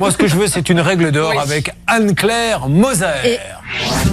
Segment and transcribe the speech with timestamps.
[0.00, 3.06] Moi, ce que je veux, c'est une règle d'or avec Anne-Claire Moser.
[3.24, 3.38] Et-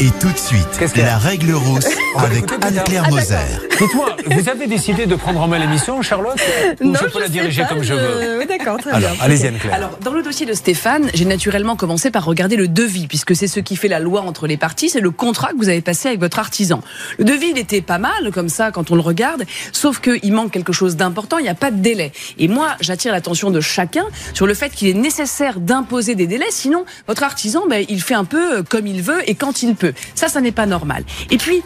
[0.06, 2.46] Et tout de suite, la règle rousse avec.
[2.62, 3.36] Anne-Claire Ah, Moser.
[3.80, 6.40] Dites-moi, vous avez décidé de prendre en main l'émission, Charlotte?
[6.82, 8.38] Ou je peux la sais diriger pas, comme je veux?
[8.40, 9.20] Oui, d'accord, très Alors, bien.
[9.22, 9.74] allez-y, Anne-Claire.
[9.74, 13.48] Alors, dans le dossier de Stéphane, j'ai naturellement commencé par regarder le devis, puisque c'est
[13.48, 16.08] ce qui fait la loi entre les parties, c'est le contrat que vous avez passé
[16.08, 16.82] avec votre artisan.
[17.20, 20.52] Le devis, il était pas mal, comme ça, quand on le regarde, sauf qu'il manque
[20.52, 22.12] quelque chose d'important, il n'y a pas de délai.
[22.38, 26.46] Et moi, j'attire l'attention de chacun sur le fait qu'il est nécessaire d'imposer des délais,
[26.50, 29.76] sinon, votre artisan, ben, il fait un peu euh, comme il veut et quand il
[29.76, 29.94] peut.
[30.16, 31.04] Ça, ça n'est pas normal.
[31.32, 31.62] Et puis,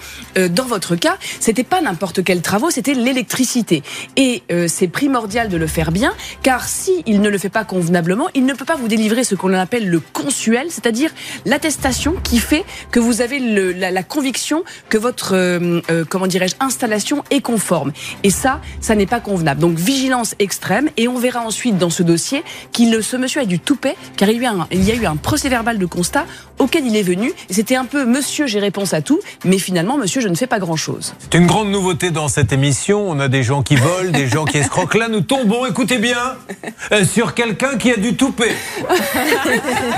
[0.47, 3.83] dans votre cas, c'était pas n'importe quels travaux, c'était l'électricité.
[4.15, 7.63] Et euh, c'est primordial de le faire bien, car si il ne le fait pas
[7.63, 11.11] convenablement, il ne peut pas vous délivrer ce qu'on appelle le consuel, c'est-à-dire
[11.45, 17.23] l'attestation qui fait que vous avez la, conviction que votre, euh, euh, comment dirais-je, installation
[17.31, 17.91] est conforme.
[18.23, 19.61] Et ça, ça n'est pas convenable.
[19.61, 23.59] Donc vigilance extrême, et on verra ensuite dans ce dossier qu'il ce monsieur a du
[23.59, 26.25] toupet, car il y a eu un, il y a eu un procès-verbal de constat
[26.57, 27.31] auquel il est venu.
[27.49, 30.59] C'était un peu Monsieur, j'ai réponse à tout, mais finalement, Monsieur, je ne fais pas
[30.59, 31.13] grand-chose.
[31.19, 33.09] C'est une grande nouveauté dans cette émission.
[33.09, 34.95] On a des gens qui volent, des gens qui escroquent.
[34.95, 36.35] Là, nous tombons, écoutez bien,
[36.91, 38.55] euh, sur quelqu'un qui a du toupet.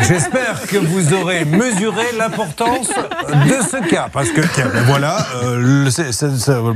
[0.07, 4.09] J'espère que vous aurez mesuré l'importance de ce cas.
[4.11, 6.11] Parce que, tiens, ben voilà, euh, c'est-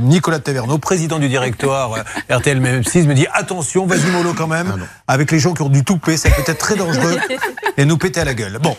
[0.00, 4.86] Nicolas Taverneau, président du directoire euh, RTL M6, me dit attention, vas-y mollo quand même,
[5.08, 7.18] avec les gens qui ont du toupet, ça peut être très dangereux
[7.76, 8.58] et nous péter à la gueule.
[8.62, 8.76] Bon.